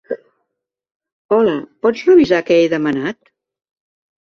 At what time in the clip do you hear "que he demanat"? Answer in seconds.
2.51-3.23